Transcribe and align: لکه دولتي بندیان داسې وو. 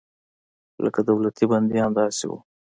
لکه 0.83 0.99
دولتي 1.09 1.45
بندیان 1.51 1.91
داسې 1.99 2.23
وو. 2.29 2.37